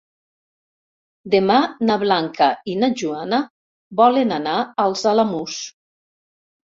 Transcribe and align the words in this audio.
Demà 1.33 1.57
na 1.89 1.97
Blanca 2.05 2.49
i 2.73 2.77
na 2.85 2.91
Joana 3.03 3.43
volen 4.03 4.37
anar 4.39 4.57
als 4.87 5.05
Alamús. 5.13 5.61